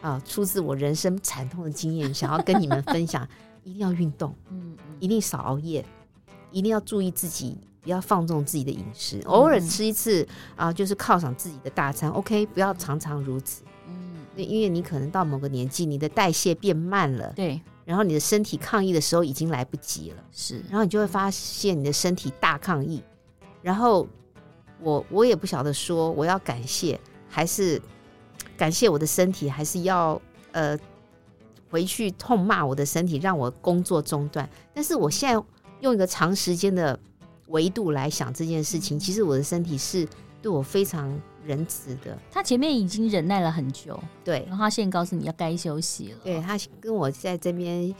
[0.03, 3.27] 啊，出自我人生惨痛的经验，想要跟你们分享，
[3.63, 5.83] 一定要运动，嗯，一定少熬夜，
[6.51, 23.01] 一定要注意自己，不要放纵自己的饮食，偶尔吃一次啊，就是犒赏自己的大餐，OK，不要常常如此，嗯，因为你可能到某个年纪，你的代谢变慢了，对，然后你的身体抗议的时候已经来不及了，是，然后你就会发现你的身体大抗议，
[23.63, 24.09] 然后
[24.81, 27.81] 我我也不晓得说我要感谢还是。
[28.63, 30.23] 感谢我的身体，还是要
[30.53, 30.79] 呃
[31.69, 34.49] 回去痛骂我的身体，让我工作中断。
[34.73, 35.45] 但是我现在
[35.81, 36.97] 用一个长时间的
[37.49, 40.07] 维度来想这件事情，其实我的身体是
[40.41, 41.13] 对我非常
[41.45, 42.17] 仁慈的。
[42.31, 46.19] 他前面已经忍耐了很久，对，然后他现在告诉你要该休息了。
[46.23, 47.93] 对，他跟我在这边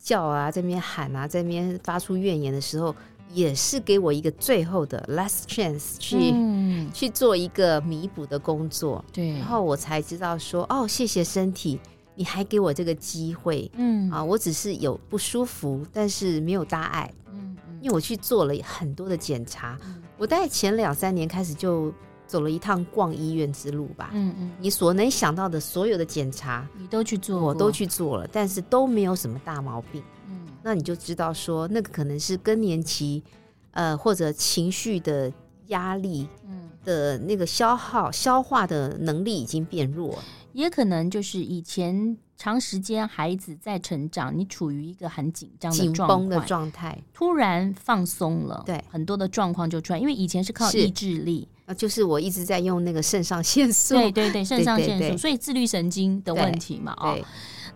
[0.00, 2.92] 叫啊，这边喊啊，这边发出怨言的时候。
[3.30, 6.57] 也是给我一个最后的 last chance 去、嗯、
[6.92, 11.78] 去做一个弥补的工作，对，然后我才知道说，哦，谢谢身体，
[12.14, 14.10] 你还给我这个机会，嗯。
[14.10, 21.92] 啊，我只是有不舒服，但是没有大碍，嗯，嗯，因为我去做了很多的检查，嗯、我大概前两三年开始就
[22.26, 30.02] 走了一趟逛医院之路吧，嗯嗯，你所能想到的所有的检查，你都去做，我都去做了，但是都没有什么大毛病。
[30.28, 30.46] 嗯。
[30.62, 33.22] 那你就知道说，那个可能是更年期，
[33.70, 35.32] 呃，或者情绪的
[35.68, 40.18] 压力，嗯，的那个消耗、消化的能力已经变弱，
[40.54, 49.98] 也可能就是以前长时间孩子在成长，你处于一个很紧张、紧绷的状态，突然放松了，对，很多的状况就出来。
[49.98, 57.18] 因为以前是靠意志力，啊，就是我一直在用那个肾上腺素，对对 对，肾上腺素，所以自律神经的问题嘛，哦，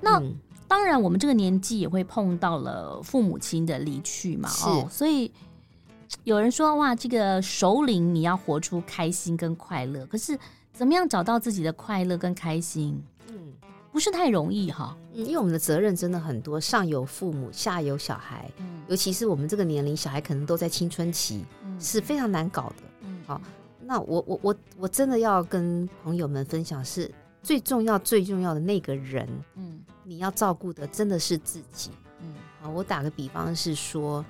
[0.00, 0.18] 那。
[0.18, 0.34] 嗯。
[0.68, 5.30] 当然，我们这个年纪也会碰到了父母亲的离去嘛，哦，所以
[6.24, 10.38] 有人说哇，这个首领你要活出开心跟快乐，可是
[10.72, 13.52] 怎么样找到自己的快乐跟开心，嗯，
[13.90, 23.40] 不是太容易哈，嗯，因为我们的责任真的很多，上有父母，下有小孩，嗯，尤其是我们这个年龄，小孩可能都在青春期，嗯，是非常难搞的，嗯，好，
[23.80, 27.10] 那我我我我真的要跟朋友们分享是。
[27.44, 34.24] 最重要、最重要的那个人，嗯，你要照顾的真的是自己，嗯，好，我打个比方是说，嗯，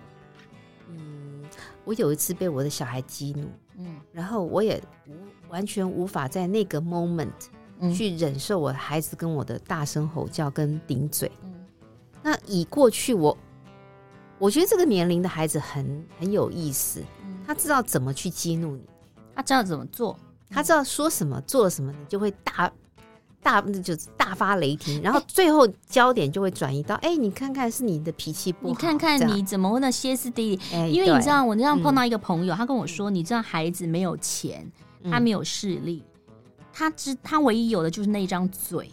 [1.85, 5.13] 我有一次被我的小孩激怒，嗯，然后我也无
[5.51, 7.33] 完全无法在那个 moment
[7.95, 11.53] 去忍受我的孩子跟我的大声吼叫跟顶嘴，嗯，
[12.23, 13.37] 那以过去我，
[14.39, 17.03] 我觉得这个年龄的孩子很很有意思，
[17.47, 18.85] 他知道怎么去激怒你，
[19.35, 20.17] 他知道怎么做，
[20.49, 22.73] 他知道说什么做什么，你就会大。
[23.43, 30.61] 大就是大发雷霆，然后最后焦点就会转移到，哎、欸，你看看是你的脾气不好，你看看你怎么会那歇斯底里？
[30.73, 34.71] 欸、因为你知道，我那样碰到一个朋友，嗯、他跟我说，你知道孩子没有钱，
[35.11, 38.89] 他没有势力，嗯、他只他唯一有的就是那一张嘴，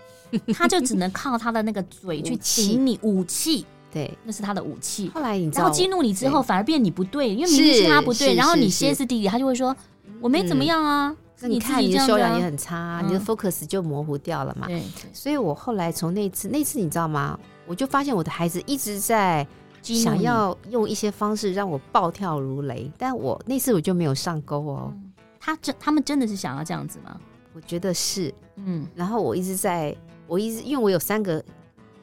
[0.54, 5.10] 他就只能靠他的那个嘴去请你武器，对，那是他的武器。
[5.14, 9.76] 后来你知道，然后激怒你之后，反而变你不对，因为明明是他不对，然后你歇斯底里，他就会说，
[10.22, 11.14] 我没怎么样啊。
[11.40, 14.66] 嗯那你看，你的修养也很差，你的 focus 就模糊掉了嘛。
[14.66, 17.38] 对，所以我后来从那次，那次你知道吗？
[17.66, 19.46] 我就发现我的孩子一直在
[19.80, 24.92] 想要用一些方式让我暴跳如雷，但我那次我就没有上钩哦。
[25.38, 27.18] 他真，他们真的是想要这样子吗？
[27.54, 28.86] 我觉得是，嗯。
[28.94, 31.42] 然后我一直在，我一直因为我有三个，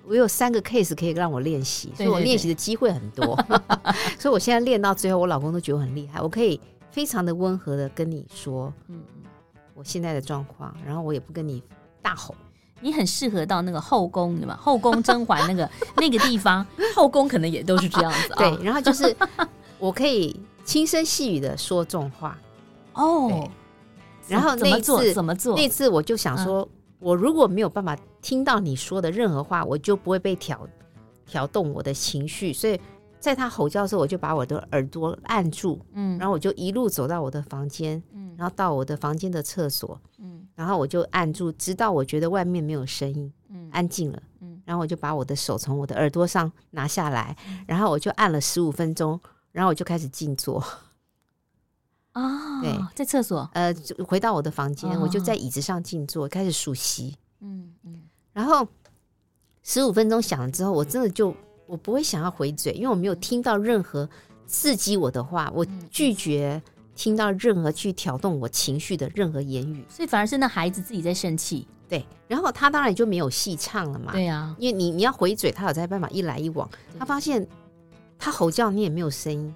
[0.07, 3.35] 我有三个 case 可以让我练习，所以我练习的机会很多。
[4.17, 8.99] 所以我现在练到最后，我老公都觉得我很厉害，我可以非常的温和的跟你说，嗯。
[9.77, 11.61] 我现在的状况，然后我也不跟你
[12.01, 12.33] 大吼。
[12.81, 14.57] 你很适合到那个后宫，对吗？
[14.59, 18.33] 后宫甄嬛那个那个地方，后宫可能也都是这样子。
[18.37, 19.15] 对，然后就是
[19.79, 22.37] 我可以轻声细语的说重话。
[22.93, 23.47] 哦，
[24.27, 25.55] 然后那次怎么做？
[25.55, 26.67] 那次我就想说，
[26.99, 30.67] 我如果没有办法听到你说的任何话，我就不会被挑
[31.25, 32.79] 挑动我的情绪，所以。
[33.19, 49.19] 在他吼叫的时候，我就把我的耳朵按住，嗯，然后我就一路走到我的房间，嗯，然后到我的房间的厕所，嗯，然后我就按住，直到我觉得外面没有声音，嗯，安静了，嗯，然后我就把我的手从我的耳朵上拿下来，然后我就按了十五分钟，
[49.51, 50.63] 然后我就开始静坐，
[52.11, 53.73] 啊， 对，在厕所，呃，
[54.07, 58.67] 回到我的房间，我就在椅子上静坐，开始数息，嗯嗯，然后
[59.63, 61.35] 十五分钟响了之后，我真的就。
[61.69, 64.09] 我不会想要回嘴，因为我没有听到任何
[64.45, 66.63] 刺激我的话，我拒绝
[66.97, 71.67] 听到任何去挑动我情绪的任何言语，所以反而是那孩子自己在生气。
[71.87, 74.11] 对，然后他当然就没有戏唱了嘛。
[74.11, 76.67] 对呀，因为你你要回嘴，他有在办法一来一往。
[76.99, 77.47] 他发现
[78.17, 79.55] 他吼叫你也没有声音，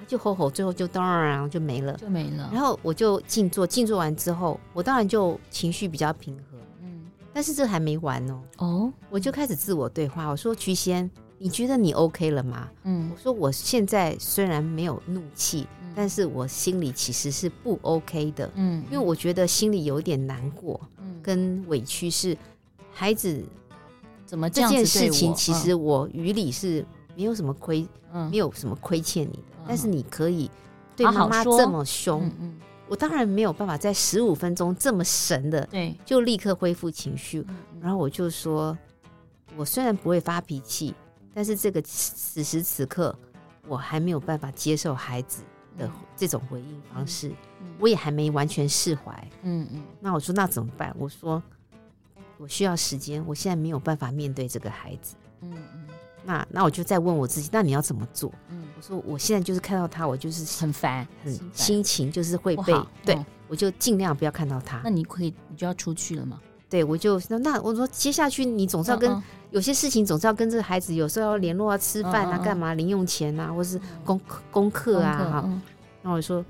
[0.00, 2.50] 他就吼吼，最后就当然就没了，就没了。
[2.52, 6.58] 然后我就静坐，静坐完之后，我当然就情绪比较平和。
[6.80, 8.40] 嗯，但是这还没完哦。
[8.56, 11.08] 哦，我就开始自我对话，我说菊仙。
[11.38, 12.68] 你觉得你 OK 了吗？
[12.84, 18.50] 嗯，我说我现在虽然没有怒气，嗯，但是我心里其实是不 OK 的。
[18.56, 22.36] 嗯，因为我觉得心里有点难过，嗯，跟委屈是
[22.92, 23.42] 孩子
[24.26, 26.84] 怎么这样这件事情，其实我于理是
[27.16, 30.50] 没有什么亏，嗯，没有什么亏欠你的，嗯，但是你可以
[30.96, 32.56] 对妈妈这么凶，嗯，
[32.88, 37.46] 我当然没有办法在十五分钟这么神的，对，就立刻恢复情绪。
[37.80, 38.76] 然后我就说，
[39.56, 40.92] 我虽然不会发脾气，
[41.38, 43.16] 但是这个此时此刻，
[43.68, 45.44] 我还没有办法接受孩子
[45.76, 47.30] 的这种回应方式，
[47.78, 49.30] 我也还没完全释怀。
[49.44, 49.80] 嗯嗯。
[50.00, 50.92] 那我说那怎么办？
[50.98, 51.40] 我说
[52.38, 55.14] 我需要时间，我现在没有办法面对这个孩子。
[55.42, 55.86] 嗯嗯。
[56.24, 58.32] 那那我就再问我自己，那你要怎么做？
[58.48, 62.74] 嗯，我说我现在就是看到他，我就是很烦，很心情就是会被
[63.04, 64.80] 对，我就尽量不要看到他。
[64.82, 66.40] 那你可以，你就要出去了吗？
[66.68, 75.62] 对，我就那那我说接下去你总是要跟有些事情总是要跟这个孩子，有时候要联络啊、吃饭啊、干嘛、零用钱啊，或是功功课啊哈。
[76.02, 76.44] 那我说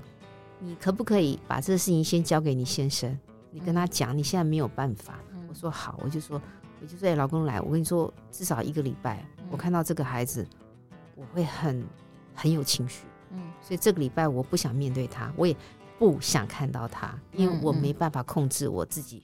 [0.59, 3.17] 你可不可以把这个事情先交给你先生？
[3.51, 5.19] 你跟他讲，你现在没有办法。
[5.47, 6.39] 我说好，我就说
[6.81, 9.25] 我就说老公来，我跟你说至少一个礼拜。
[9.49, 10.45] 我看到这个孩子，
[11.15, 11.83] 我会很
[12.35, 15.55] 很有情绪，嗯，所以这个礼拜我不想面对他，我也
[15.97, 19.23] 不想看到他，因为我没办法控制我自己，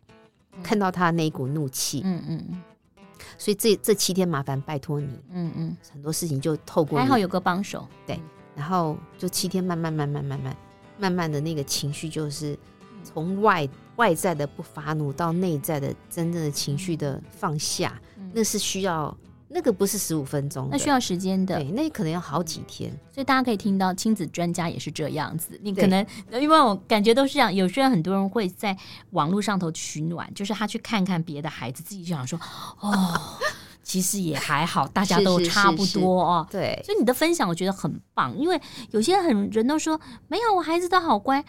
[0.63, 2.45] 看到他那一股怒气，嗯嗯。
[2.49, 2.61] 嗯，
[3.37, 8.19] 所以这这七天麻烦拜托你，嗯嗯，很多事情就透过还好有个帮手，对，
[8.55, 10.57] 然后就七天慢慢慢慢慢慢
[10.97, 12.57] 慢慢的那个情绪就是
[13.03, 17.99] 从外外在的不发怒到内在的真正的情绪的放下，
[18.33, 19.15] 那是需要。
[19.47, 21.55] 那个不是十五分钟，那需要时间的。
[21.55, 22.91] 对，那可能要好几天。
[23.11, 25.59] 所以大家可以听到，亲子专家也是这样子。
[25.61, 28.75] 你可能因为我感觉都是这样，有时候很多人会在
[29.11, 32.39] 网络上头取暖，就是他去看看别的孩子，自己就想说，
[32.79, 32.93] 哦，
[33.83, 36.47] 其实也还好，大家都 差不多哦。
[36.51, 38.59] 是是是是对，所以你的分享我觉得很棒，因为
[38.91, 41.43] 有些很人都说没有，我孩子都好乖。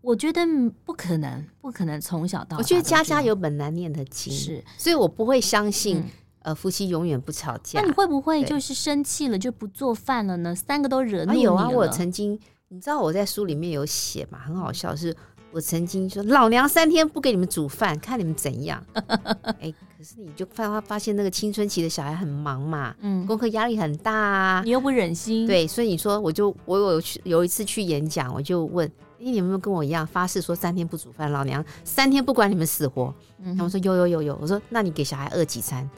[0.00, 0.44] 我觉得
[0.84, 2.56] 不可能，不可能从小到大。
[2.56, 6.02] 我觉得家家有本难念的经，是，所以我不会相信。
[6.42, 7.80] 嗯呃，夫妻永远不吵架。
[7.80, 10.54] 那你会不会就是生气了就不做饭了呢？
[10.54, 11.42] 三个都惹怒你了。
[11.42, 15.14] 有啊，我曾经，你知道我在书里面有写嘛，很好笑，是
[15.52, 18.82] 我曾经说老娘三天不给你们煮饭，看你们怎样。
[19.60, 25.46] 哎，可是你就发发现那个青春期的小孩很忙嘛，嗯，功课压力很大啊，你又不忍心。
[25.46, 28.88] 对，所以你说我就我有去有一次去演讲，我就问，
[29.20, 33.14] 哎，你有没有跟我一样发誓说三天不煮饭，老娘三天不管你们死活？
[33.44, 35.88] 嗯，他们说有有有有，我说那你给小孩饿几餐？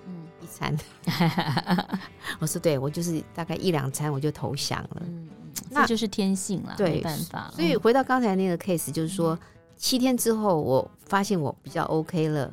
[0.55, 0.77] 餐，
[2.39, 5.29] 我说对，我就是大概一两餐我就投降了，嗯，
[5.71, 7.51] 那就是天性了，对，没办法。
[7.53, 9.37] 所以回到刚才那个 case，就是说
[9.77, 12.53] 七天之后，我发现我比较 OK 了，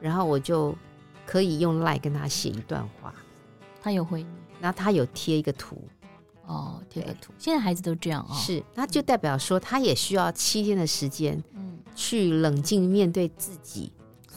[0.00, 0.74] 然后我就
[1.26, 3.14] 可以用 LINE 跟他写一段话，
[3.82, 4.28] 他有回你，
[4.60, 5.76] 然后他有贴一个图，
[6.46, 7.32] 哦，贴个图。
[7.38, 13.92] 现在孩子都这样啊，是，那就代表说他也需要七天的时间，嗯，去冷静面对自己。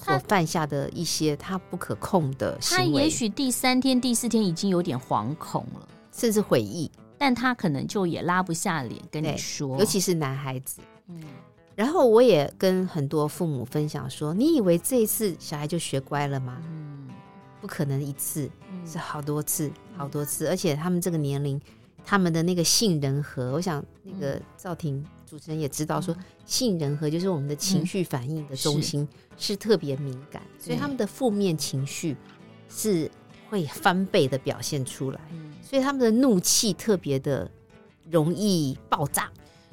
[0.06, 10.82] 所犯下的一些他不可控的行为，他也许第三天、第四天已经有点惶恐了，甚至悔意，但他可能就也拉不下脸跟你说，尤其是男孩子。
[11.08, 11.24] 嗯，
[11.76, 16.62] 然后我也跟很多父母分享说：“你以为这一次小孩就学乖了吗？
[16.68, 17.08] 嗯，
[17.60, 18.50] 不可能一次，
[18.86, 21.60] 是好多次，好多次，而且他们这个年龄，
[22.06, 26.15] 他们的那个杏仁核，我想那个赵婷。”主持人也知道说，
[26.46, 29.06] 杏仁核就是我们的情绪反应的中心，
[29.38, 29.56] 是。
[29.56, 32.15] 特别敏感，所以他们的负面情绪
[32.70, 33.10] 是
[33.50, 35.20] 会翻倍的表现出来，
[35.63, 37.50] 所以他们的怒气特别的
[38.12, 39.30] 容易爆炸。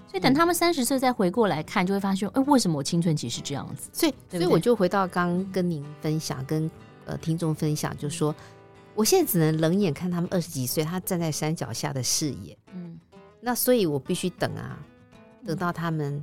[0.09, 3.91] 所以等他们三十岁再回过来看，就会发现，哎，为什么我青春期是这样子？
[3.93, 6.69] 所以，所以我就回到刚跟您分享，跟
[7.05, 8.35] 呃听众分享，就说，
[8.95, 12.99] 我现在只能冷眼看他们二十几岁，他站在山脚下的视野，嗯，
[13.41, 14.79] 那所以我必须等啊。
[15.45, 16.23] 等到他们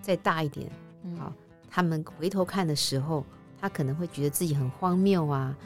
[0.00, 0.70] 再大一点，
[1.18, 1.32] 好，
[1.68, 3.24] 他们回头看的时候，
[3.60, 5.56] 他可能会觉得自己很荒谬啊，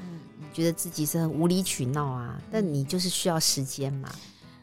[0.55, 2.40] 觉得自己是很无理取闹啊。
[2.51, 4.09] 但你就是需要时间嘛，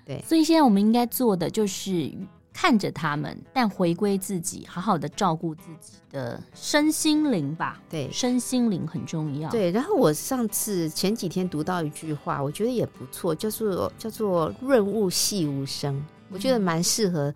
[0.03, 0.23] 对。
[0.27, 2.11] 所以现在我们应该做的就是
[2.57, 7.81] 看着他们，但回归自己，好好的照顾自己的身心灵吧。
[7.89, 9.51] 对，身心灵很重要。
[9.51, 9.69] 对。
[9.71, 17.33] 然后我上次前几天读到一句话，我觉得也不错，叫做叫做“润物细无声”，我觉得蛮适合。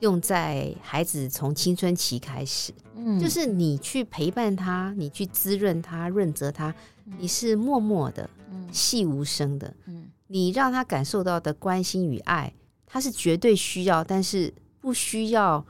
[0.00, 6.74] 用在孩子从青春期开始，嗯，就是你去陪伴他，你去滋润他、润泽他，
[7.18, 12.52] 你是默默的、嗯，细无声的，嗯，你让他感受到的关心与爱，
[12.92, 15.64] 他是绝对需要，但是不需要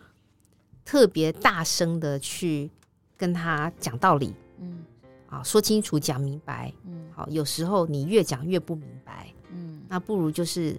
[0.84, 2.68] 特别大声的去
[3.16, 4.84] 跟他讲道理，嗯，
[5.28, 10.76] 啊，说清楚、讲明白，嗯，好，有时候你越讲越不明白，嗯，那不如就是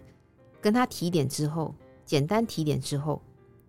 [0.60, 1.74] 跟他提点之后，
[2.06, 3.22] 简单提点之后。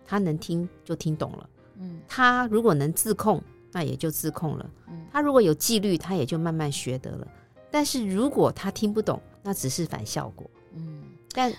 [0.07, 1.49] 他能听就听懂了，
[1.79, 7.27] 嗯，他如果能自控，那也就自控了，嗯，他如果有纪律，他也就慢慢学得了。
[7.71, 11.05] 但是如果他听不懂，那只是反效果，嗯。
[11.33, 11.51] 但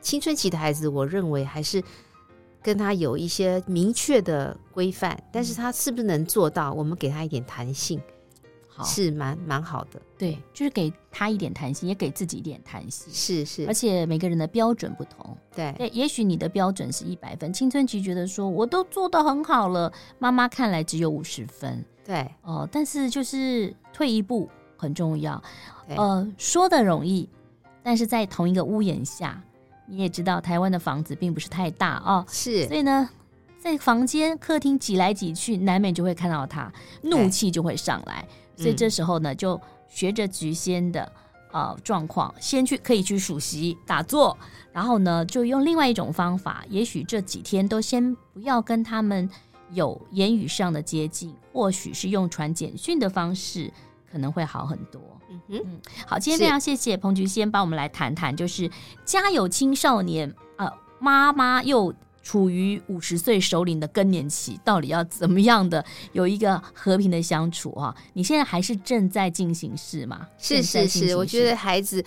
[0.00, 1.82] 青春期的孩子，我认为还是
[2.62, 6.72] 跟他有一些明确的规范，但是他是不是能做到？
[6.72, 8.00] 我们给他一点弹性，
[8.68, 10.00] 好是蛮蛮好的。
[10.18, 13.12] 对，就是给他一点弹性，也给自己一点弹性。
[13.12, 15.36] 是是，而且每个人的标准不同。
[15.54, 21.82] 对对，也许你的标准是一百分，青春期觉得说我都做得很好了，妈妈看来只有五十分。
[22.04, 25.42] 对哦、呃，但是就是退一步很重要。
[25.88, 27.28] 呃，说的容易，
[27.82, 29.42] 但是在同一个屋檐下。
[29.90, 33.08] 你也知道，台湾的房子并不是太大哦，是，所以呢，
[33.58, 36.72] 在房间、客厅挤来挤去，难免就会看到他，
[37.02, 38.24] 怒气就会上来。
[38.56, 41.10] 所以这时候呢，就学着菊仙的
[41.50, 44.36] 呃状况，先去可以去数息打坐，
[44.72, 49.28] 然后呢，就用另外一种方法，也许这几天都先不要跟他们
[49.72, 53.72] 有言语上的接近，或许是用传简讯的方式，
[54.10, 55.00] 可能会好很多。
[55.30, 58.70] 嗯嗯，好，今天非常谢谢彭菊仙帮我们来谈谈，就是
[59.04, 67.94] 家有青少年，呃，妈妈又处于五十岁首领的更年期，到底要怎么样的有一个和平的相处啊？
[68.12, 70.26] 你现在还是正在进行式吗？
[70.38, 72.04] 是是是，我觉得孩子。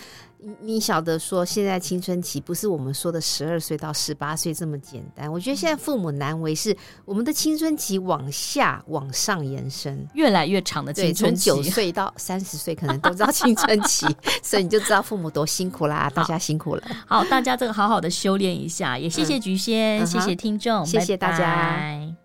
[0.62, 5.32] 你晓得说，现在青春期不是我们说的十二岁到十八岁这么简单。
[5.32, 6.76] 我觉得现在父母难为是
[7.06, 14.06] 我们的青春期往下往上延伸，越来越长的青春期，从九岁到三十岁可能都知道青春期，
[14.44, 16.84] 所以你就知道父母多辛苦啦，大家辛苦了。
[17.08, 21.38] 好，大家这个好好的修炼一下，也谢谢菊仙，嗯、谢谢听众，谢谢大家。
[21.38, 22.23] 拜拜。